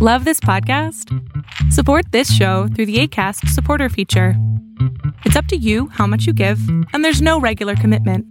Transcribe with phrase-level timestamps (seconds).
[0.00, 1.12] Love this podcast?
[1.72, 4.34] Support this show through the ACAST supporter feature.
[5.24, 6.60] It's up to you how much you give,
[6.92, 8.24] and there's no regular commitment.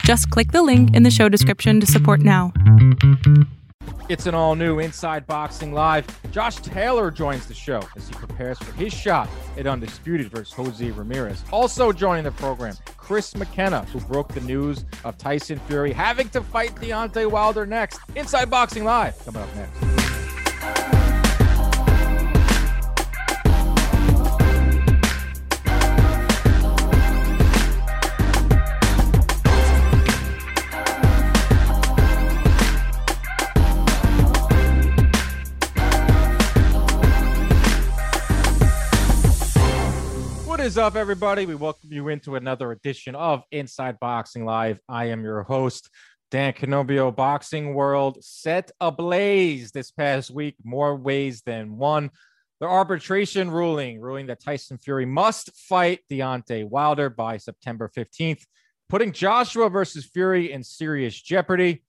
[0.00, 2.52] Just click the link in the show description to support now.
[4.08, 6.04] It's an all new Inside Boxing Live.
[6.32, 10.90] Josh Taylor joins the show as he prepares for his shot at Undisputed versus Jose
[10.90, 11.44] Ramirez.
[11.52, 16.40] Also joining the program, Chris McKenna, who broke the news of Tyson Fury having to
[16.40, 18.00] fight Deontay Wilder next.
[18.16, 20.93] Inside Boxing Live coming up next.
[40.64, 41.44] Is up, everybody?
[41.44, 44.80] We welcome you into another edition of Inside Boxing Live.
[44.88, 45.90] I am your host,
[46.30, 47.14] Dan Canobbio.
[47.14, 52.08] Boxing World set ablaze this past week, more ways than one.
[52.60, 58.40] The arbitration ruling, ruling that Tyson Fury must fight Deontay Wilder by September 15th,
[58.88, 61.82] putting Joshua versus Fury in serious jeopardy.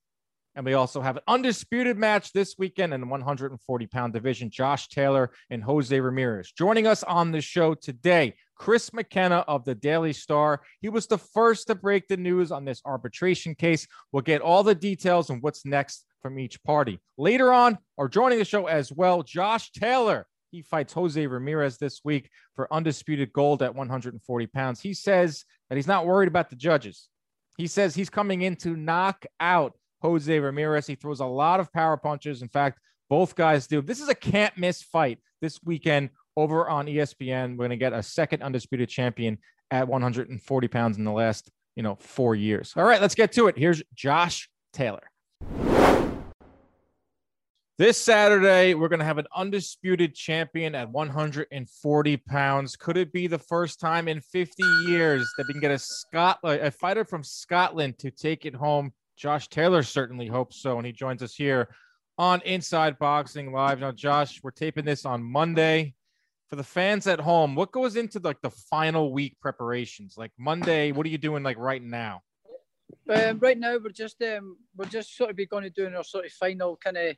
[0.55, 4.49] And we also have an undisputed match this weekend in the 140 pound division.
[4.49, 6.51] Josh Taylor and Jose Ramirez.
[6.51, 10.61] Joining us on the show today, Chris McKenna of the Daily Star.
[10.79, 13.85] He was the first to break the news on this arbitration case.
[14.13, 16.99] We'll get all the details and what's next from each party.
[17.17, 20.25] Later on, or joining the show as well, Josh Taylor.
[20.51, 24.79] He fights Jose Ramirez this week for undisputed gold at 140 pounds.
[24.79, 27.09] He says that he's not worried about the judges.
[27.57, 29.73] He says he's coming in to knock out
[30.05, 30.87] Jose Ramirez.
[30.87, 32.41] He throws a lot of power punches.
[32.41, 33.81] In fact, both guys do.
[33.81, 37.51] This is a can't miss fight this weekend over on ESPN.
[37.51, 39.37] We're going to get a second undisputed champion
[39.71, 42.73] at 140 pounds in the last, you know, four years.
[42.77, 43.57] All right, let's get to it.
[43.57, 45.09] Here's Josh Taylor.
[47.77, 52.77] This Saturday, we're going to have an undisputed champion at 140 pounds.
[52.77, 56.61] Could it be the first time in 50 years that we can get a Scotland,
[56.61, 58.93] a fighter from Scotland to take it home?
[59.15, 61.69] Josh Taylor certainly hopes so, and he joins us here
[62.17, 63.79] on Inside Boxing Live.
[63.79, 65.93] Now, Josh, we're taping this on Monday.
[66.49, 70.13] For the fans at home, what goes into like the final week preparations?
[70.15, 72.21] Like Monday, what are you doing like right now?
[73.09, 76.03] Um, right now, we're just um, we're just sort of be going to doing our
[76.03, 77.15] sort of final kind of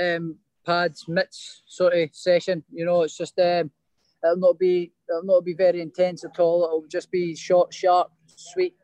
[0.00, 2.64] um, pads mitts sort of session.
[2.72, 3.70] You know, it's just um,
[4.24, 6.64] it'll not be it'll not be very intense at all.
[6.64, 8.74] It'll just be short, sharp, sweet,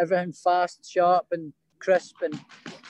[0.00, 2.38] everything fast, sharp, and crisp, and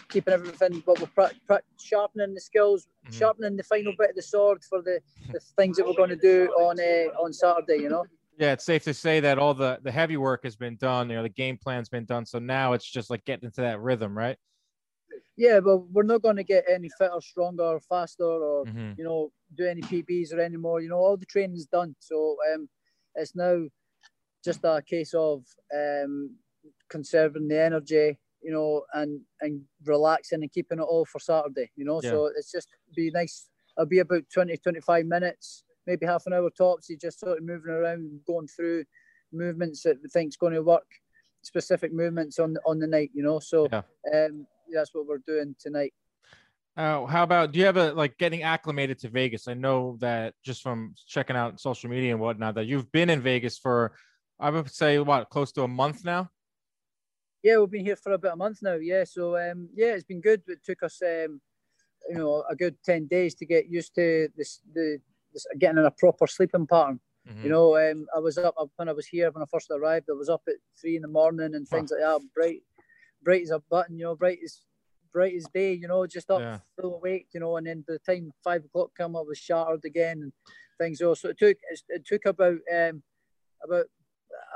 [0.09, 0.83] keeping everything.
[0.85, 3.15] But we're pra- pra- sharpening the skills, Mhm.
[3.15, 5.01] sharpening the final bit of the sword for the,
[5.33, 7.79] the things that we're going to do on uh, on Saturday.
[7.83, 8.07] You know.
[8.39, 11.09] Yeah, it's safe to say that all the the heavy work has been done.
[11.11, 12.25] You know, the game plan's been done.
[12.27, 14.37] So now it's just like getting into that rhythm, right?
[15.37, 18.99] Yeah, but we're not going to get any fitter, stronger, or faster, or Mhm.
[18.99, 20.81] you know, do any PBs or any more.
[20.81, 21.95] You know, all the training's done.
[21.99, 22.69] So um,
[23.15, 23.67] it's now
[24.45, 26.37] just a case of um,
[26.89, 31.71] conserving the energy, you know, and and relaxing and keeping it all for Saturday.
[31.77, 33.49] You know, so it's just be nice.
[33.77, 36.89] It'll be about 20, 25 minutes, maybe half an hour tops.
[36.89, 38.85] You just sort of moving around, going through
[39.33, 40.87] movements that we think's going to work,
[41.43, 43.11] specific movements on on the night.
[43.15, 43.83] You know, so Yeah.
[44.15, 45.93] um, that's what we're doing tonight.
[46.77, 49.49] Uh, how about do you have a like getting acclimated to Vegas?
[49.49, 53.21] I know that just from checking out social media and whatnot that you've been in
[53.21, 53.93] Vegas for
[54.39, 56.31] I would say what close to a month now.
[57.43, 58.75] Yeah, we've been here for about a month now.
[58.75, 60.43] Yeah, so um, yeah, it's been good.
[60.47, 61.41] It took us, um,
[62.09, 64.99] you know, a good ten days to get used to this, the
[65.33, 67.01] this, getting in a proper sleeping pattern.
[67.29, 67.45] Mhm.
[67.45, 70.09] You know, um, I was up when I was here when I first arrived.
[70.11, 72.21] I was up at three in the morning and things like that.
[72.35, 72.63] Bright,
[73.23, 73.99] bright as a button.
[73.99, 74.61] You know, bright as
[75.13, 75.73] bright as day.
[75.73, 76.59] You know, just up Yeah.
[76.79, 77.29] full awake.
[77.33, 80.33] You know, and then by the time five o'clock came, I was shattered again and
[80.79, 80.99] things.
[80.99, 81.57] So it took
[81.89, 83.03] it took about um,
[83.63, 83.87] about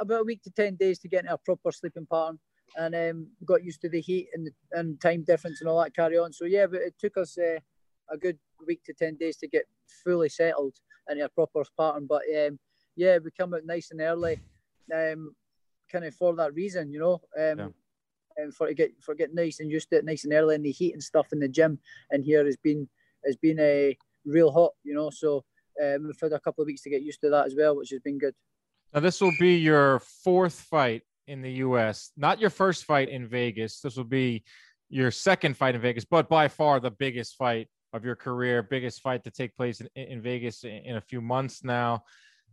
[0.01, 2.39] about a week to ten days to get into a proper sleeping pattern
[2.77, 6.19] and um, got used to the heat and and time difference and all that carry
[6.19, 6.33] on.
[6.33, 7.59] So yeah, but it took us uh,
[8.11, 9.65] a good week to ten days to get
[10.05, 10.75] fully settled
[11.10, 12.07] into a proper pattern.
[12.09, 12.59] But um,
[12.97, 14.41] yeah, we come out nice and early,
[14.95, 15.34] um,
[15.91, 17.22] kind of for that reason, you know.
[17.39, 17.69] Um, Yeah.
[18.37, 20.63] And for to get for getting nice and used to it nice and early, in
[20.63, 21.78] the heat and stuff in the gym
[22.10, 22.89] and here has been
[23.25, 25.10] has been a real hot, you know.
[25.10, 25.45] So
[25.81, 27.91] um, we've had a couple of weeks to get used to that as well, which
[27.91, 28.34] has been good.
[28.93, 32.10] Now this will be your fourth fight in the U.S.
[32.16, 33.80] Not your first fight in Vegas.
[33.80, 34.44] This will be
[34.88, 39.00] your second fight in Vegas, but by far the biggest fight of your career, biggest
[39.00, 42.03] fight to take place in, in Vegas in, in a few months now.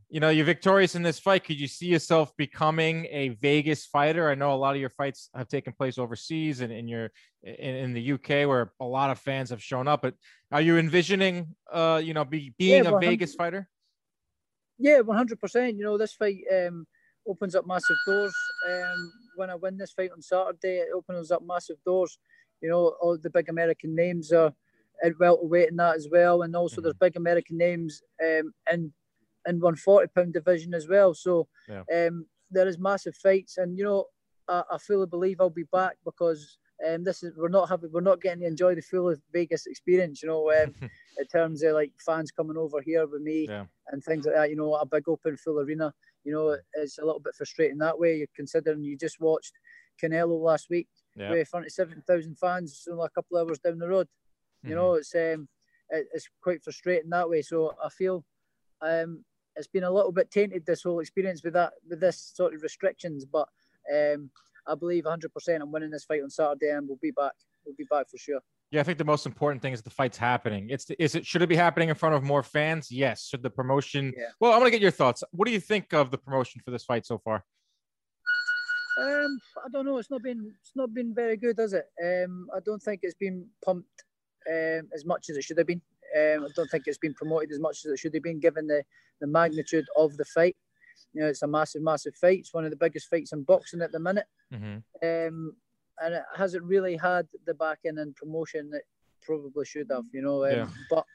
[0.10, 1.44] you know, you're victorious in this fight.
[1.44, 4.30] Could you see yourself becoming a Vegas fighter?
[4.30, 7.12] I know a lot of your fights have taken place overseas and in your
[7.44, 10.02] in, in, the UK where a lot of fans have shown up.
[10.02, 10.16] But
[10.52, 13.70] are you envisioning, uh, you know, be, being yeah, a Vegas fighter?
[14.78, 15.78] Yeah, 100%.
[15.78, 16.86] You know, this fight um,
[17.28, 18.34] opens up massive doors.
[18.70, 22.18] Um, when I win this fight on Saturday, it opens up massive doors.
[22.62, 24.54] You know, all the big American names are
[25.04, 26.44] at welterweight in that as well.
[26.44, 26.84] And also mm-hmm.
[26.84, 28.94] there's big American names um, in
[29.48, 31.14] in 140 pound division as well.
[31.14, 31.84] So yeah.
[32.08, 34.06] um, there is massive fights, and you know
[34.48, 36.58] I, I fully believe I'll be back because
[36.88, 40.22] um, this is we're not having we're not getting to enjoy the full Vegas experience.
[40.22, 40.74] You know, um,
[41.18, 43.66] in terms of like fans coming over here with me yeah.
[43.88, 44.50] and things like that.
[44.50, 45.94] You know, a big open full arena.
[46.24, 48.18] You know, it's a little bit frustrating that way.
[48.18, 49.54] You're considering you just watched
[50.02, 51.32] Canelo last week yeah.
[51.32, 54.08] with front of seven thousand fans only a couple of hours down the road.
[54.64, 54.78] You mm-hmm.
[54.78, 55.48] know, it's um,
[55.90, 57.42] it, it's quite frustrating that way.
[57.42, 58.24] So I feel
[58.82, 59.24] um,
[59.56, 62.62] it's been a little bit tainted this whole experience with that with this sort of
[62.62, 63.26] restrictions.
[63.26, 63.48] But
[63.94, 64.30] um,
[64.68, 65.26] I believe 100%
[65.62, 67.34] I'm winning this fight on Saturday, and we'll be back.
[67.66, 68.42] We'll be back for sure.
[68.72, 70.70] Yeah, I think the most important thing is the fight's happening.
[70.70, 72.90] It's is it should it be happening in front of more fans?
[72.90, 73.28] Yes.
[73.28, 74.14] Should the promotion?
[74.18, 74.28] Yeah.
[74.40, 75.24] Well, I want to get your thoughts.
[75.32, 77.44] What do you think of the promotion for this fight so far?
[79.02, 79.98] Um, I don't know.
[79.98, 81.86] It's not been it's not been very good, has it?
[82.02, 84.04] Um, I don't think it's been pumped
[84.50, 85.82] um, as much as it should have been.
[86.16, 88.68] Um, I don't think it's been promoted as much as it should have been, given
[88.68, 88.84] the,
[89.20, 90.56] the magnitude of the fight.
[91.14, 92.40] You know, it's a massive, massive fight.
[92.40, 94.78] It's one of the biggest fights in boxing at the minute, mm-hmm.
[95.04, 95.56] um,
[96.02, 98.84] and it hasn't really had the backing and promotion that
[99.22, 100.06] probably should have.
[100.12, 100.68] You know, um, yeah.
[100.90, 101.06] but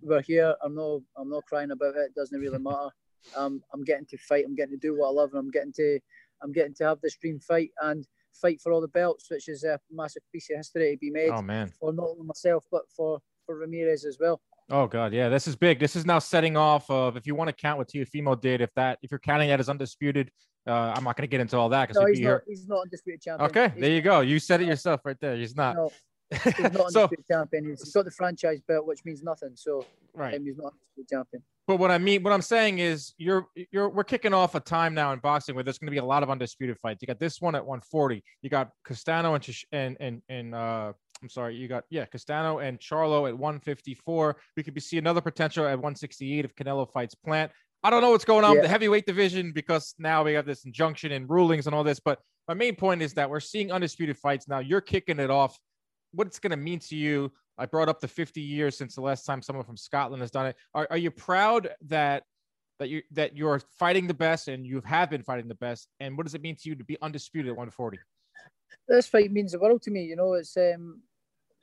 [0.00, 0.54] we're here.
[0.62, 2.10] I'm no, I'm not crying about it.
[2.10, 2.88] It doesn't really matter.
[3.36, 4.44] Um, I'm getting to fight.
[4.46, 6.00] I'm getting to do what I love, and I'm getting to,
[6.42, 9.64] I'm getting to have this dream fight and fight for all the belts, which is
[9.64, 11.30] a massive piece of history to be made.
[11.30, 11.70] Oh man!
[11.78, 14.40] For not only myself, but for for Ramirez as well.
[14.70, 15.78] Oh god, yeah, this is big.
[15.78, 18.72] This is now setting off of if you want to count what Teofimo did, if
[18.74, 20.30] that if you're counting that as undisputed,
[20.66, 22.82] uh, I'm not going to get into all that because no, he's, not, he's not
[22.82, 23.50] undisputed champion.
[23.50, 24.20] Okay, he's, there you go.
[24.20, 25.36] You said it yourself right there.
[25.36, 25.76] He's not.
[25.76, 25.90] No,
[26.30, 26.90] he's not undisputed
[27.28, 27.64] so, champion.
[27.64, 29.50] He's got the franchise belt, which means nothing.
[29.54, 31.42] So right, um, he's not undisputed champion.
[31.66, 34.94] But what I mean, what I'm saying is, you're you're we're kicking off a time
[34.94, 37.02] now in boxing where there's going to be a lot of undisputed fights.
[37.02, 38.22] You got this one at 140.
[38.42, 40.92] You got Castano and and and and uh,
[41.22, 44.36] I'm sorry, you got yeah, Castano and Charlo at 154.
[44.56, 47.52] We could be see another potential at 168 if Canelo fights Plant.
[47.84, 48.56] I don't know what's going on yeah.
[48.56, 51.98] with the heavyweight division because now we have this injunction and rulings and all this.
[51.98, 54.60] But my main point is that we're seeing undisputed fights now.
[54.60, 55.58] You're kicking it off.
[56.12, 57.32] What it's going to mean to you?
[57.58, 60.46] I brought up the 50 years since the last time someone from Scotland has done
[60.46, 60.56] it.
[60.74, 62.24] Are, are you proud that
[62.78, 65.88] that you that you're fighting the best and you have been fighting the best?
[66.00, 67.98] And what does it mean to you to be undisputed at 140?
[68.88, 70.02] This fight means the world to me.
[70.02, 71.02] You know, it's um,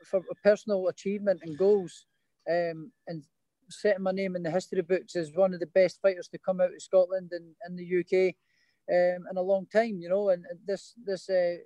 [0.05, 2.05] for personal achievement and goals,
[2.49, 3.23] um, and
[3.69, 6.61] setting my name in the history books as one of the best fighters to come
[6.61, 8.35] out of Scotland and in the UK
[8.91, 9.99] um, in a long time.
[9.99, 11.57] You know, and this this uh,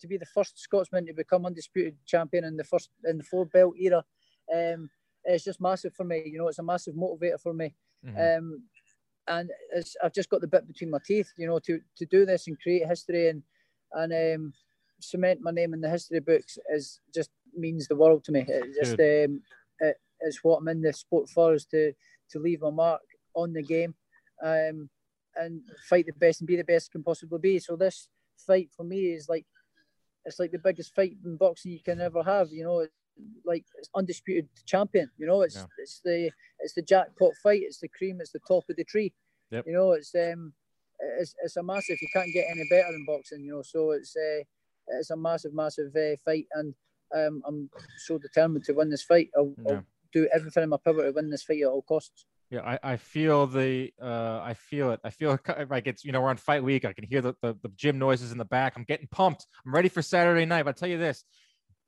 [0.00, 3.46] to be the first Scotsman to become undisputed champion in the first in the four
[3.46, 4.04] belt era,
[4.54, 4.90] um,
[5.24, 6.22] it's just massive for me.
[6.26, 7.74] You know, it's a massive motivator for me.
[8.04, 8.38] Mm-hmm.
[8.38, 8.62] Um,
[9.26, 9.50] and
[10.02, 12.60] I've just got the bit between my teeth, you know, to, to do this and
[12.60, 13.42] create history and
[13.92, 14.52] and um,
[15.00, 18.44] cement my name in the history books is just means the world to me.
[18.46, 19.40] It just um,
[20.24, 21.92] it's what I'm in the sport for is to
[22.30, 23.02] to leave my mark
[23.34, 23.94] on the game,
[24.42, 24.88] um,
[25.36, 27.58] and fight the best and be the best can possibly be.
[27.58, 28.08] So this
[28.46, 29.46] fight for me is like
[30.24, 32.48] it's like the biggest fight in boxing you can ever have.
[32.50, 32.86] You know,
[33.44, 35.10] like it's undisputed champion.
[35.18, 35.66] You know, it's yeah.
[35.78, 36.30] it's the
[36.60, 37.62] it's the jackpot fight.
[37.62, 38.18] It's the cream.
[38.20, 39.12] It's the top of the tree.
[39.50, 39.64] Yep.
[39.66, 40.52] You know, it's um,
[41.18, 41.98] it's it's a massive.
[42.00, 43.44] You can't get any better in boxing.
[43.44, 44.42] You know, so it's uh,
[44.88, 46.74] it's a massive, massive uh, fight, and
[47.14, 47.70] um, I'm
[48.06, 49.30] so determined to win this fight.
[49.36, 49.72] I'll, yeah.
[49.74, 52.24] I'll, do everything in my power to win this fight at all costs.
[52.50, 55.00] Yeah, I, I feel the uh, I feel it.
[55.04, 56.84] I feel like it's you know we're on fight week.
[56.84, 58.74] I can hear the, the, the gym noises in the back.
[58.76, 59.46] I'm getting pumped.
[59.66, 60.64] I'm ready for Saturday night.
[60.64, 61.24] But I'll tell you this: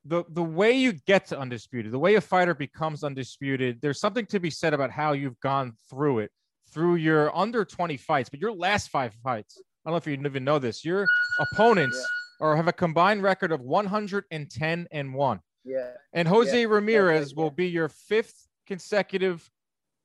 [0.05, 4.27] the the way you get to undisputed, the way a fighter becomes undisputed, there's something
[4.27, 6.31] to be said about how you've gone through it
[6.73, 9.57] through your under 20 fights, but your last five fights.
[9.59, 10.85] I don't know if you even know this.
[10.85, 11.07] Your
[11.39, 15.41] opponents yeah or have a combined record of 110 and 1.
[15.67, 15.91] Yeah.
[16.13, 16.67] And Jose yeah.
[16.67, 17.43] Ramirez yeah.
[17.43, 19.51] will be your fifth consecutive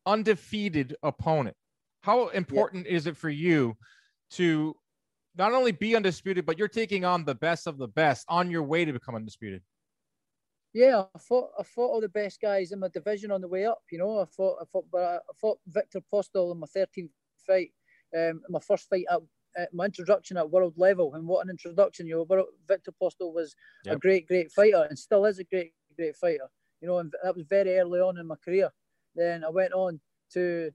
[0.05, 1.55] undefeated opponent.
[2.01, 2.93] How important yeah.
[2.93, 3.77] is it for you
[4.31, 4.75] to
[5.37, 8.63] not only be undisputed, but you're taking on the best of the best on your
[8.63, 9.61] way to become undisputed?
[10.73, 13.65] Yeah, I fought I fought all the best guys in my division on the way
[13.65, 13.81] up.
[13.91, 17.09] You know, I fought I fought But I fought Victor Postol in my 13th
[17.45, 17.71] fight,
[18.17, 19.19] um, my first fight at
[19.73, 22.07] my introduction at world level, and what an introduction!
[22.07, 23.55] You know, Victor Postol was
[23.85, 23.95] yep.
[23.95, 26.49] a great, great fighter, and still is a great, great fighter.
[26.81, 28.69] You know, and that was very early on in my career.
[29.15, 29.99] Then I went on
[30.33, 30.71] to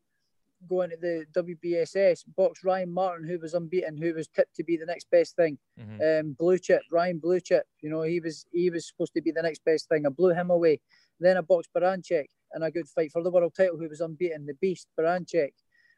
[0.69, 4.77] go into the WBSS, box Ryan Martin, who was unbeaten, who was tipped to be
[4.77, 5.59] the next best thing.
[5.79, 6.29] Mm-hmm.
[6.29, 7.67] Um, blue chip, Ryan Blue Chip.
[7.83, 10.07] You know, he was he was supposed to be the next best thing.
[10.07, 10.81] I blew him away.
[11.21, 14.47] Then I boxed Baranchyk and a good fight for the world title, who was unbeaten,
[14.47, 15.53] the Beast Baranchyk,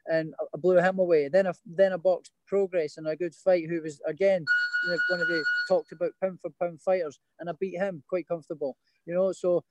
[0.09, 1.29] and I blew him away.
[1.29, 4.45] Then I then I boxed Prograis and a good fight, who was again
[4.85, 8.03] you know, one of the talked about pound for pound fighters, and I beat him
[8.09, 8.77] quite comfortable.
[9.07, 9.65] You know, so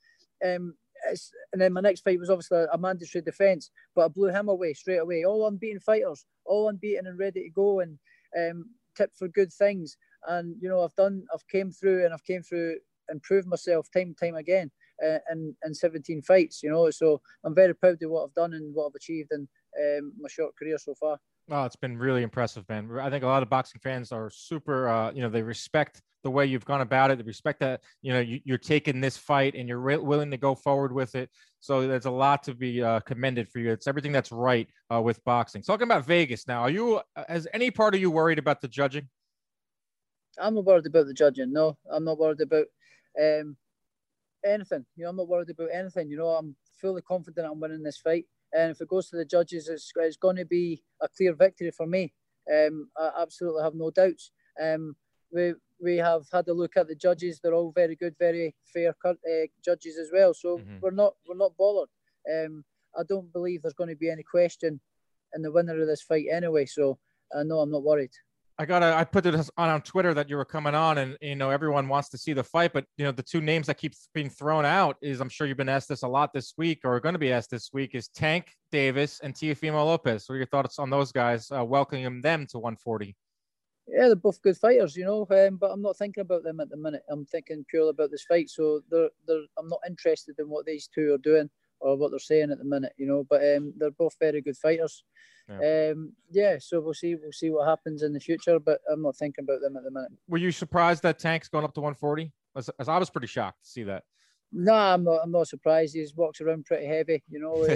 [0.45, 0.75] um,
[1.53, 4.73] and then my next fight was obviously a mandatory defence, but I blew him away
[4.73, 5.25] straight away.
[5.25, 7.97] All unbeaten fighters, all unbeaten and ready to go, and
[8.37, 8.65] um,
[8.95, 9.97] tipped for good things.
[10.27, 12.77] And you know, I've done, I've came through, and I've came through,
[13.09, 14.71] and proved myself time time again
[15.31, 16.61] in in 17 fights.
[16.63, 19.47] You know, so I'm very proud of what I've done and what I've achieved in
[19.79, 21.17] um, my short career so far.
[21.49, 22.89] Oh, it's been really impressive, man.
[22.99, 26.31] I think a lot of boxing fans are super, uh, you know, they respect the
[26.31, 27.19] way you've gone about it.
[27.19, 30.37] They respect that, you know, you, are taking this fight and you're re- willing to
[30.37, 31.29] go forward with it.
[31.61, 33.71] So there's a lot to be uh, commended for you.
[33.71, 35.61] It's everything that's right uh, with boxing.
[35.61, 38.67] Talking about Vegas now, are you, uh, has any part of you worried about the
[38.67, 39.07] judging?
[40.37, 41.53] I'm not worried about the judging.
[41.53, 42.65] No, I'm not worried about
[43.19, 43.55] um,
[44.47, 44.85] anything.
[44.95, 46.09] You know, I'm not worried about anything.
[46.09, 48.25] You know, I'm fully confident I'm winning this fight.
[48.53, 51.71] And if it goes to the judges, it's, it's going to be a clear victory
[51.71, 52.13] for me.
[52.51, 54.31] Um, I absolutely have no doubts.
[54.61, 54.95] Um,
[55.31, 58.95] we we have had a look at the judges; they're all very good, very fair
[59.05, 59.11] uh,
[59.63, 60.33] judges as well.
[60.33, 60.77] So mm-hmm.
[60.81, 61.89] we're not we're not bothered.
[62.33, 62.63] Um,
[62.97, 64.79] I don't believe there's going to be any question
[65.35, 66.65] in the winner of this fight anyway.
[66.65, 66.97] So
[67.35, 68.11] uh, no, I'm not worried.
[68.59, 71.35] I got I put it on on Twitter that you were coming on, and you
[71.35, 73.93] know everyone wants to see the fight, but you know the two names that keep
[74.15, 76.99] being thrown out is I'm sure you've been asked this a lot this week, or
[76.99, 80.27] going to be asked this week, is Tank Davis and Teofimo Lopez.
[80.27, 81.51] What are your thoughts on those guys?
[81.51, 83.15] Uh, welcoming them to 140.
[83.87, 86.69] Yeah, they're both good fighters, you know, um, but I'm not thinking about them at
[86.69, 87.03] the minute.
[87.09, 90.89] I'm thinking purely about this fight, so they're, they're I'm not interested in what these
[90.93, 93.25] two are doing or what they're saying at the minute, you know.
[93.29, 95.03] But um, they're both very good fighters.
[95.49, 95.91] Yeah.
[95.91, 97.15] Um, yeah, so we'll see.
[97.15, 99.91] We'll see what happens in the future, but I'm not thinking about them at the
[99.91, 100.11] minute.
[100.27, 102.31] Were you surprised that Tank's going up to 140?
[102.55, 104.03] As, as I was pretty shocked to see that.
[104.51, 105.19] No, I'm not.
[105.23, 105.95] I'm not surprised.
[105.95, 107.23] He walks around pretty heavy.
[107.29, 107.75] You know, I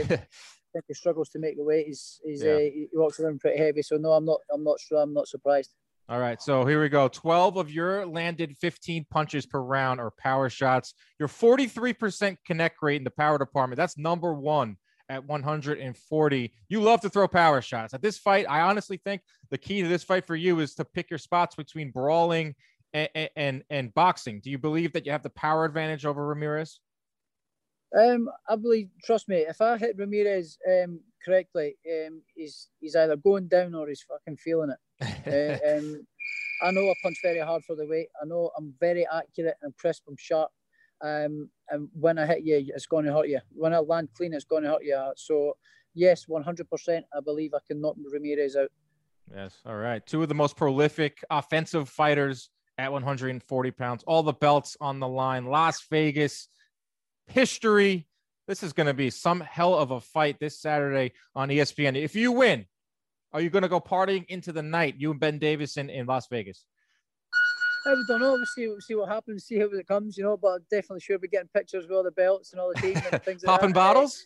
[0.74, 1.88] think he struggles to make the weight.
[1.88, 2.54] He's, he's yeah.
[2.54, 3.82] uh, he walks around pretty heavy.
[3.82, 4.40] So no, I'm not.
[4.54, 5.00] I'm not sure.
[5.00, 5.74] I'm not surprised.
[6.12, 7.08] All right, so here we go.
[7.08, 10.94] 12 of your landed 15 punches per round or power shots.
[11.20, 13.78] Your 43% connect rate in the power department.
[13.78, 14.76] That's number one
[15.08, 16.54] at 140.
[16.68, 17.94] You love to throw power shots.
[17.94, 20.84] At this fight, I honestly think the key to this fight for you is to
[20.84, 22.56] pick your spots between brawling
[22.94, 24.42] and, and, and boxing.
[24.42, 26.82] Do you believe that you have the power advantage over Ramirez?
[27.98, 33.16] Um, I believe, trust me, if I hit Ramirez um, correctly, um, he's he's either
[33.16, 35.62] going down or he's fucking feeling it.
[35.66, 36.06] uh, um,
[36.62, 38.10] I know I punch very hard for the weight.
[38.22, 40.04] I know I'm very accurate and crisp.
[40.08, 40.52] I'm sharp.
[41.02, 43.40] Um, and when I hit you, it's going to hurt you.
[43.52, 45.12] When I land clean, it's going to hurt you.
[45.16, 45.58] So,
[45.96, 48.70] yes, 100%, I believe I can knock Ramirez out.
[49.34, 49.58] Yes.
[49.66, 50.06] All right.
[50.06, 55.08] Two of the most prolific offensive fighters at 140 pounds, all the belts on the
[55.08, 55.46] line.
[55.46, 56.50] Las Vegas
[57.28, 58.08] history.
[58.48, 61.96] This is going to be some hell of a fight this Saturday on ESPN.
[61.96, 62.66] If you win,
[63.34, 66.28] are you going to go partying into the night, you and Ben Davison in Las
[66.28, 66.66] Vegas?
[67.86, 68.34] I don't know.
[68.34, 70.38] We'll see, we'll see what happens, see how it comes, you know.
[70.38, 73.02] But I'm definitely sure we're getting pictures with all the belts and all the teams
[73.12, 73.44] and things.
[73.44, 74.24] Popping like bottles.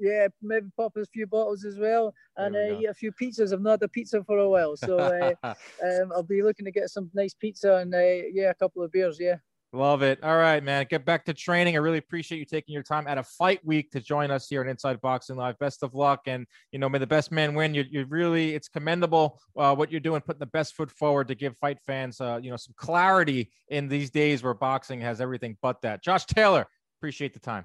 [0.00, 3.52] Yeah, maybe pop a few bottles as well, and uh, eat a few pizzas.
[3.52, 6.72] I've not had a pizza for a while, so uh, um, I'll be looking to
[6.72, 7.98] get some nice pizza and uh,
[8.32, 9.18] yeah, a couple of beers.
[9.20, 9.36] Yeah.
[9.74, 10.22] Love it.
[10.22, 10.86] All right, man.
[10.90, 11.76] Get back to training.
[11.76, 14.60] I really appreciate you taking your time at a fight week to join us here
[14.60, 15.58] on Inside Boxing Live.
[15.58, 17.72] Best of luck, and you know, may the best man win.
[17.72, 21.34] You, you really, it's commendable uh, what you're doing, putting the best foot forward to
[21.34, 25.56] give fight fans, uh, you know, some clarity in these days where boxing has everything
[25.62, 26.02] but that.
[26.02, 26.66] Josh Taylor,
[26.98, 27.64] appreciate the time.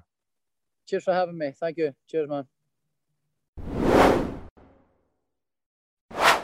[0.86, 1.52] Cheers for having me.
[1.60, 1.92] Thank you.
[2.08, 2.46] Cheers, man.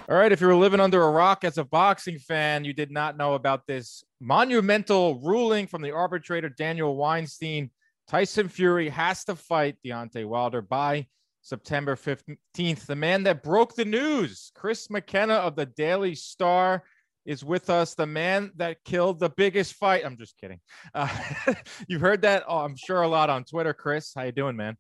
[0.07, 2.91] All right, if you were living under a rock as a boxing fan, you did
[2.91, 7.71] not know about this monumental ruling from the arbitrator Daniel Weinstein.
[8.07, 11.07] Tyson Fury has to fight Deontay Wilder by
[11.41, 12.85] September 15th.
[12.85, 16.85] The man that broke the news, Chris McKenna of the Daily Star,
[17.25, 17.95] is with us.
[17.95, 20.05] The man that killed the biggest fight.
[20.05, 20.61] I'm just kidding.
[20.95, 21.09] Uh,
[21.89, 23.73] you've heard that, oh, I'm sure, a lot on Twitter.
[23.73, 24.77] Chris, how you doing, man?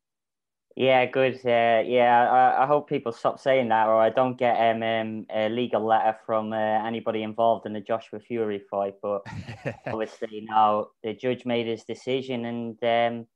[0.77, 1.37] Yeah, good.
[1.45, 5.27] Uh, yeah, I, I, hope people stop saying that, or I don't get um, um,
[5.33, 8.95] a legal letter from uh, anybody involved in the Joshua Fury fight.
[9.01, 9.23] But
[9.87, 13.27] obviously, now the judge made his decision, and um,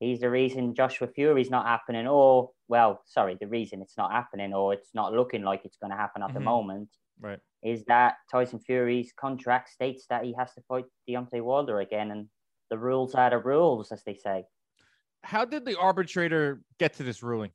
[0.00, 2.08] he's the reason Joshua Fury's not happening.
[2.08, 5.92] Or, well, sorry, the reason it's not happening, or it's not looking like it's going
[5.92, 6.38] to happen at mm-hmm.
[6.38, 6.88] the moment,
[7.20, 7.38] right?
[7.62, 12.26] Is that Tyson Fury's contract states that he has to fight Deontay Wilder again, and
[12.68, 14.44] the rules are the rules, as they say
[15.24, 17.50] how did the arbitrator get to this ruling?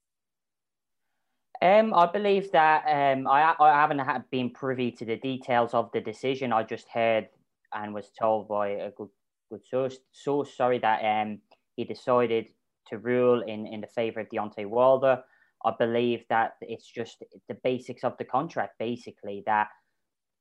[1.62, 6.00] Um, I believe that um, I, I haven't been privy to the details of the
[6.00, 6.54] decision.
[6.54, 7.28] I just heard
[7.74, 9.10] and was told by a good
[9.50, 11.40] good source, source sorry, that um,
[11.76, 12.48] he decided
[12.88, 15.24] to rule in, in the favour of Deontay Wilder.
[15.66, 19.68] I believe that it's just the basics of the contract, basically, that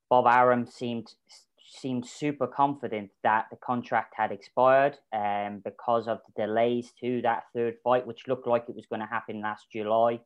[0.08, 1.12] Bob Arum seemed
[1.70, 7.44] seemed super confident that the contract had expired um, because of the delays to that
[7.54, 10.20] third fight, which looked like it was going to happen last July.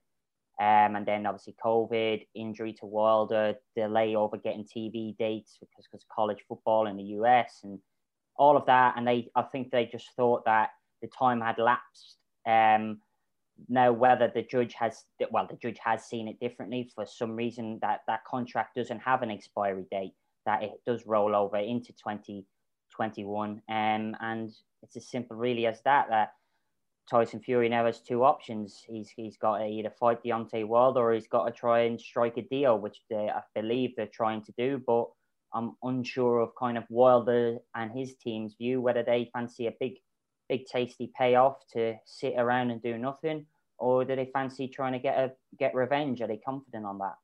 [0.60, 6.04] Um, and then obviously COVID, injury to Wilder, delay over getting TV dates because because
[6.14, 7.78] college football in the US and
[8.36, 8.94] all of that.
[8.96, 10.70] And they, I think they just thought that
[11.00, 12.16] the time had lapsed.
[12.46, 13.00] Um,
[13.68, 17.78] now whether the judge has, well, the judge has seen it differently for some reason
[17.82, 20.14] that that contract doesn't have an expiry date,
[20.46, 23.50] that it does roll over into 2021.
[23.50, 24.50] Um, and
[24.82, 26.32] it's as simple really as that, that
[27.10, 28.82] Tyson Fury now has two options.
[28.88, 32.36] He's he's got to either fight Deontay Wilder or he's got to try and strike
[32.36, 34.80] a deal, which they, I believe they're trying to do.
[34.86, 35.08] But
[35.52, 39.94] I'm unsure of kind of Wilder and his team's view whether they fancy a big,
[40.48, 43.46] big tasty payoff to sit around and do nothing,
[43.78, 46.22] or do they fancy trying to get a get revenge?
[46.22, 47.16] Are they confident on that?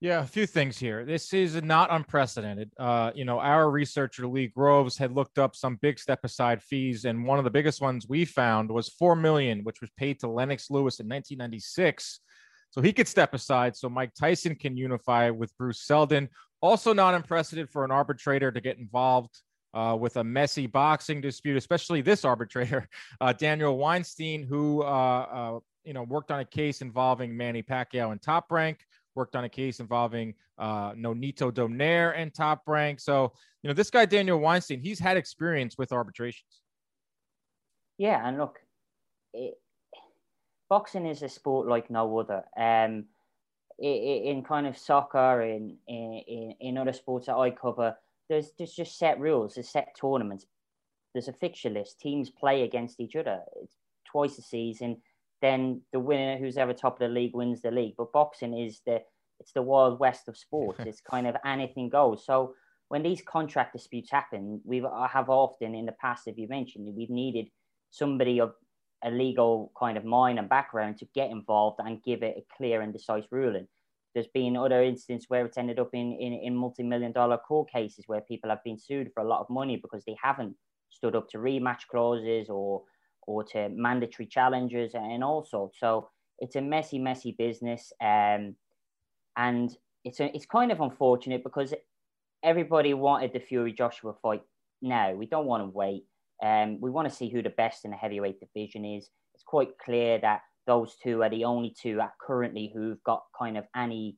[0.00, 1.04] Yeah, a few things here.
[1.04, 2.72] This is not unprecedented.
[2.78, 7.04] Uh, you know, our researcher Lee Groves had looked up some big step aside fees,
[7.04, 10.26] and one of the biggest ones we found was four million, which was paid to
[10.26, 12.20] Lennox Lewis in 1996.
[12.70, 16.30] So he could step aside so Mike Tyson can unify with Bruce Seldon.
[16.62, 19.38] Also, not unprecedented for an arbitrator to get involved
[19.74, 22.88] uh, with a messy boxing dispute, especially this arbitrator,
[23.20, 28.12] uh, Daniel Weinstein, who uh, uh, you know worked on a case involving Manny Pacquiao
[28.12, 28.78] and Top Rank
[29.20, 33.00] worked on a case involving uh, Nonito Donaire and Top Rank.
[33.00, 36.62] So, you know, this guy, Daniel Weinstein, he's had experience with arbitrations.
[37.98, 38.58] Yeah, and look,
[39.34, 39.54] it,
[40.70, 42.44] boxing is a sport like no other.
[42.56, 43.04] Um,
[43.78, 47.94] in kind of soccer, in, in in other sports that I cover,
[48.28, 50.46] there's there's just set rules, there's set tournaments,
[51.12, 52.00] there's a fixture list.
[52.00, 53.40] Teams play against each other.
[53.62, 53.76] It's
[54.10, 55.02] twice a season
[55.40, 57.94] then the winner, who's ever top of the league, wins the league.
[57.96, 59.00] But boxing is the
[59.38, 60.80] it's the wild west of sports.
[60.86, 62.24] it's kind of anything goes.
[62.26, 62.54] So
[62.88, 64.78] when these contract disputes happen, we
[65.12, 67.48] have often in the past, if you mentioned, we've needed
[67.90, 68.52] somebody of
[69.02, 72.82] a legal kind of mind and background to get involved and give it a clear
[72.82, 73.66] and decisive ruling.
[74.14, 78.04] There's been other instances where it's ended up in, in, in multi-million dollar court cases
[78.08, 80.56] where people have been sued for a lot of money because they haven't
[80.90, 82.82] stood up to rematch clauses or
[83.30, 85.78] or to mandatory challenges and all sorts.
[85.78, 87.92] So it's a messy, messy business.
[88.02, 88.56] Um,
[89.36, 89.70] and
[90.04, 91.72] it's, a, it's kind of unfortunate because
[92.42, 94.42] everybody wanted the Fury Joshua fight
[94.82, 95.14] now.
[95.14, 96.04] We don't want to wait.
[96.42, 99.10] Um, we want to see who the best in the heavyweight division is.
[99.34, 103.64] It's quite clear that those two are the only two currently who've got kind of
[103.76, 104.16] any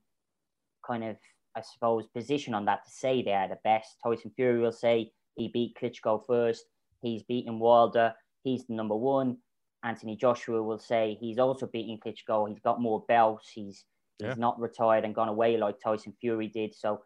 [0.87, 1.16] kind of,
[1.57, 3.96] I suppose, position on that to say they are the best.
[4.03, 6.64] Tyson Fury will say he beat Klitschko first.
[7.03, 9.38] He's beaten Wilder he's the number one.
[9.85, 12.48] Anthony Joshua will say he's also beating Klitschko.
[12.48, 13.50] He's got more belts.
[13.52, 13.85] He's
[14.18, 14.28] yeah.
[14.28, 16.74] he's not retired and gone away like Tyson Fury did.
[16.74, 17.02] So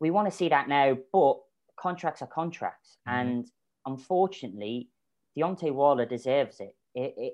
[0.00, 1.38] we want to see that now, but
[1.78, 3.18] contracts are contracts, mm-hmm.
[3.18, 3.50] and
[3.86, 4.90] unfortunately,
[5.36, 6.76] Deontay Wilder deserves it.
[6.94, 7.32] It, it.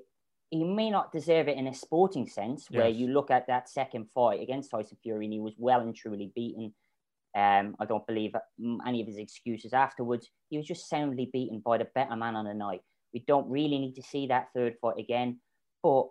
[0.51, 2.79] He may not deserve it in a sporting sense, yes.
[2.79, 5.97] where you look at that second fight against Tyson Fury and he was well and
[5.97, 6.73] truly beaten.
[7.37, 8.35] Um, I don't believe
[8.87, 10.31] any of his excuses afterwards.
[10.51, 12.83] He was just soundly beaten by the better man on the night.
[13.15, 15.39] We don't really need to see that third fight again.
[15.83, 16.09] But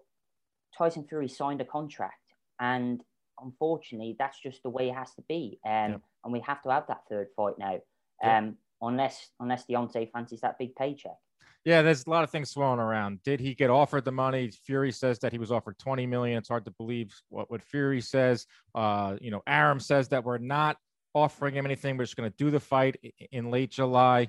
[0.78, 2.16] Tyson Fury signed a contract,
[2.60, 3.04] and
[3.42, 5.60] unfortunately, that's just the way it has to be.
[5.66, 5.98] Um, yeah.
[6.24, 7.82] And we have to have that third fight now, um,
[8.24, 8.50] yeah.
[8.82, 11.18] unless unless Deontay fancies that big paycheck.
[11.66, 13.24] Yeah, there's a lot of things swirling around.
[13.24, 14.52] Did he get offered the money?
[14.66, 16.38] Fury says that he was offered 20 million.
[16.38, 18.46] It's hard to believe what, what Fury says.
[18.76, 20.76] Uh, you know, Arum says that we're not
[21.14, 21.96] offering him anything.
[21.96, 22.98] We're just going to do the fight
[23.32, 24.28] in late July.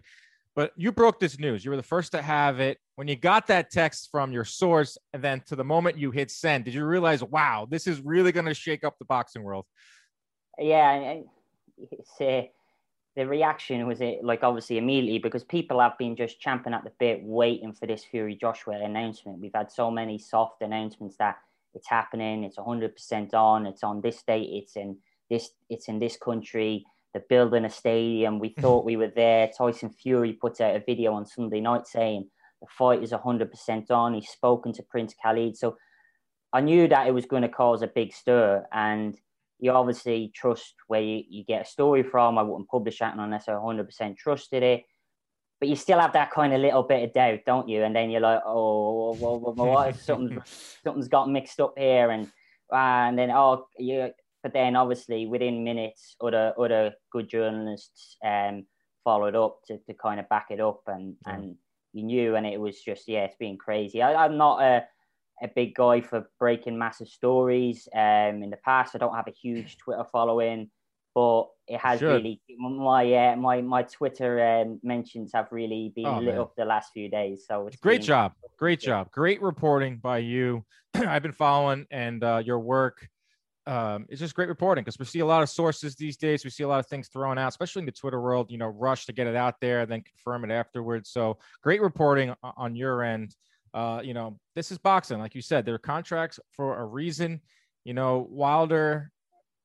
[0.56, 1.64] But you broke this news.
[1.64, 2.78] You were the first to have it.
[2.94, 6.30] When you got that text from your source, and then to the moment you hit
[6.30, 9.66] send, did you realize, wow, this is really going to shake up the boxing world?
[10.58, 11.16] Yeah,
[11.90, 12.42] it's uh,
[13.16, 16.92] the reaction was it like obviously immediately because people have been just champing at the
[17.00, 19.40] bit, waiting for this Fury Joshua announcement.
[19.40, 21.36] We've had so many soft announcements that
[21.74, 25.98] it's happening, it's hundred percent on, it's on this date, it's in this, it's in
[25.98, 26.84] this country
[27.14, 28.38] they're building a stadium.
[28.38, 28.60] We mm-hmm.
[28.60, 29.50] thought we were there.
[29.56, 32.28] Tyson Fury puts out a video on Sunday night saying
[32.60, 34.14] the fight is 100% on.
[34.14, 35.56] He's spoken to Prince Khalid.
[35.56, 35.76] So
[36.52, 38.66] I knew that it was going to cause a big stir.
[38.72, 39.16] And
[39.60, 42.36] you obviously trust where you, you get a story from.
[42.36, 44.82] I wouldn't publish that unless I 100% trusted it.
[45.60, 47.84] But you still have that kind of little bit of doubt, don't you?
[47.84, 51.74] And then you're like, oh, well, well, well what if something's, something's got mixed up
[51.78, 52.10] here?
[52.10, 52.28] And
[52.72, 54.08] and then oh yeah,
[54.44, 58.66] but then obviously within minutes, other other good journalists um
[59.02, 61.34] followed up to, to kind of back it up, and mm.
[61.34, 61.56] and
[61.94, 64.02] you knew, and it was just yeah, it's been crazy.
[64.02, 64.84] I, I'm not a
[65.42, 67.88] a big guy for breaking massive stories.
[67.94, 70.70] Um, in the past, I don't have a huge Twitter following,
[71.14, 76.18] but it has really my uh, my my Twitter um, mentions have really been oh,
[76.18, 76.38] lit man.
[76.38, 77.46] up the last few days.
[77.48, 80.66] So it's great job, great job, great reporting by you.
[80.94, 83.08] I've been following and uh, your work.
[83.66, 86.44] Um, it's just great reporting because we see a lot of sources these days.
[86.44, 88.50] We see a lot of things thrown out, especially in the Twitter world.
[88.50, 91.10] You know, rush to get it out there, then confirm it afterwards.
[91.10, 93.34] So great reporting on your end.
[93.72, 95.64] Uh, you know, this is boxing, like you said.
[95.64, 97.40] There are contracts for a reason.
[97.84, 99.10] You know, Wilder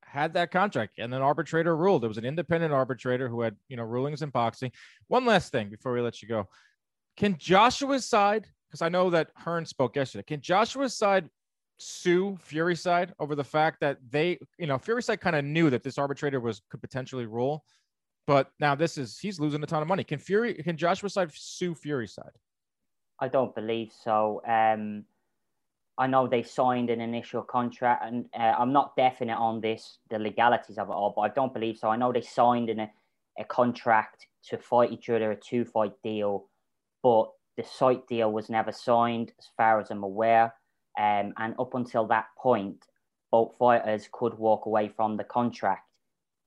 [0.04, 2.04] had that contract and an arbitrator ruled.
[2.04, 4.72] It was an independent arbitrator who had, you know, rulings in boxing.
[5.08, 6.48] One last thing before we let you go.
[7.16, 11.30] Can Joshua's side, because I know that Hearn spoke yesterday, can Joshua's side
[11.80, 15.70] sue Fury side over the fact that they, you know, Fury side kind of knew
[15.70, 17.64] that this arbitrator was could potentially rule,
[18.28, 20.04] but now this is he's losing a ton of money.
[20.04, 22.32] Can Fury can Joshua side sue Fury side?
[23.20, 24.42] I don't believe so.
[24.48, 25.06] Um,
[25.98, 30.18] I know they signed an initial contract, and uh, I'm not definite on this, the
[30.18, 31.90] legalities of it all, but I don't believe so.
[31.90, 32.90] I know they signed in a,
[33.38, 36.46] a contract to fight each other, a two fight deal,
[37.04, 40.54] but the site deal was never signed, as far as I'm aware.
[41.00, 42.86] Um, and up until that point,
[43.32, 45.88] both fighters could walk away from the contract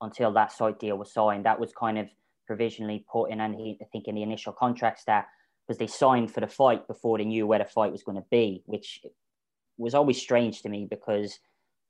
[0.01, 1.45] until that site deal was signed.
[1.45, 2.07] That was kind of
[2.45, 5.27] provisionally put in, and I think in the initial contracts that
[5.65, 8.25] because they signed for the fight before they knew where the fight was going to
[8.29, 9.01] be, which
[9.77, 11.39] was always strange to me because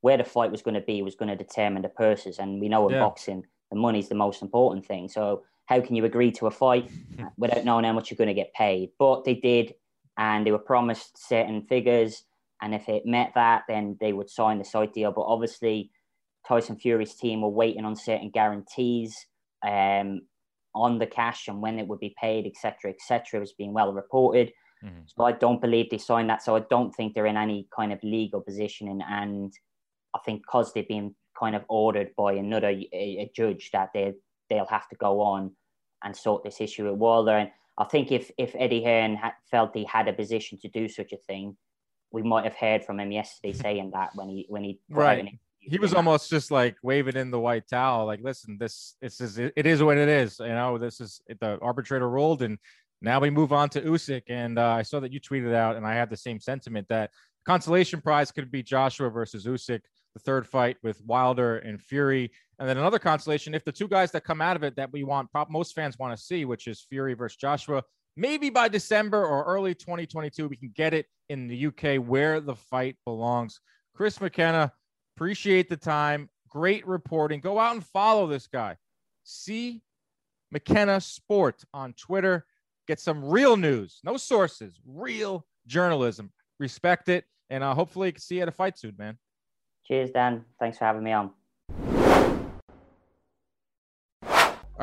[0.02, 2.38] where the fight was going to be was going to determine the purses.
[2.38, 3.02] And we know in yeah.
[3.02, 5.08] boxing, the money's the most important thing.
[5.08, 6.92] So how can you agree to a fight
[7.38, 8.92] without knowing how much you're going to get paid?
[9.00, 9.74] But they did,
[10.18, 12.24] and they were promised certain figures.
[12.64, 15.12] And if it met that, then they would sign the side deal.
[15.12, 15.92] But obviously,
[16.48, 19.16] Tyson Fury's team were waiting on certain guarantees
[19.68, 20.22] um,
[20.74, 23.42] on the cash and when it would be paid, etc., etc.
[23.42, 24.54] was being well reported.
[24.84, 25.02] Mm-hmm.
[25.08, 26.42] So I don't believe they signed that.
[26.42, 29.02] So I don't think they're in any kind of legal position.
[29.08, 29.54] And,
[30.16, 34.14] I think because they've been kind of ordered by another a, a judge that they
[34.48, 35.52] they'll have to go on
[36.04, 37.36] and sort this issue at Wilder.
[37.36, 37.50] And
[37.80, 41.14] I think if if Eddie Hearn had, felt he had a position to do such
[41.14, 41.58] a thing,
[42.14, 45.38] we might have heard from him yesterday saying that when he when he right.
[45.66, 49.38] He was almost just like waving in the white towel, like, "Listen, this, this is
[49.38, 50.38] it is what it is.
[50.40, 52.58] You know, this is the arbitrator ruled, and
[53.02, 55.88] now we move on to Usyk, and uh, I saw that you tweeted out, and
[55.88, 57.12] I had the same sentiment that
[57.46, 59.80] consolation prize could be Joshua versus Usyk,
[60.14, 64.12] the third fight with Wilder and Fury, and then another consolation if the two guys
[64.12, 66.86] that come out of it that we want, most fans want to see, which is
[66.90, 67.84] Fury versus Joshua.
[68.16, 72.56] Maybe by December or early 2022, we can get it in the UK where the
[72.56, 73.60] fight belongs.
[73.96, 74.72] Chris McKenna,
[75.16, 76.30] appreciate the time.
[76.48, 77.40] Great reporting.
[77.40, 78.78] Go out and follow this guy.
[79.24, 79.82] See
[80.52, 82.46] McKenna Sport on Twitter
[82.88, 86.32] get some real news, no sources, real journalism.
[86.60, 89.18] Respect it, and uh, hopefully see you at a fight soon, man.
[89.86, 90.46] Cheers, Dan.
[90.60, 91.32] Thanks for having me on.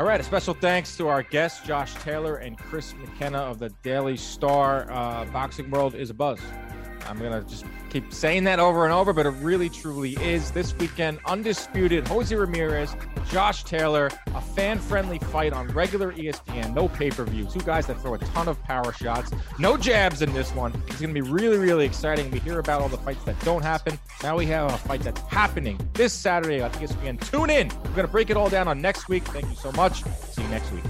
[0.00, 3.68] All right, a special thanks to our guests, Josh Taylor and Chris McKenna of the
[3.82, 4.90] Daily Star.
[4.90, 6.40] Uh, Boxing World is a buzz.
[7.10, 10.52] I'm going to just keep saying that over and over, but it really truly is.
[10.52, 12.94] This weekend, undisputed Jose Ramirez,
[13.28, 17.46] Josh Taylor, a fan friendly fight on regular ESPN, no pay per view.
[17.46, 20.72] Two guys that throw a ton of power shots, no jabs in this one.
[20.86, 22.30] It's going to be really, really exciting.
[22.30, 23.98] We hear about all the fights that don't happen.
[24.22, 27.20] Now we have a fight that's happening this Saturday on ESPN.
[27.28, 27.68] Tune in.
[27.68, 29.24] We're going to break it all down on next week.
[29.24, 30.04] Thank you so much.
[30.04, 30.84] See you next week.